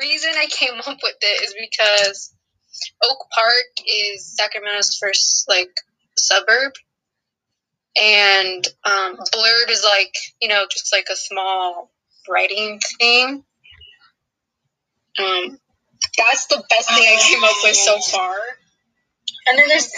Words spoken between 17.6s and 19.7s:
with so far. And then